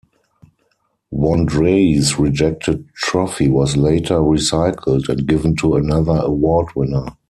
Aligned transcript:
Wandrei's 1.13 2.17
rejected 2.17 2.91
trophy 2.95 3.49
was 3.49 3.77
later 3.77 4.15
recycled 4.17 5.07
and 5.09 5.27
given 5.27 5.55
to 5.57 5.75
another 5.75 6.21
award 6.23 6.69
winner. 6.75 7.05